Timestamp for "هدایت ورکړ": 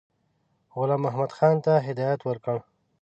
1.87-2.57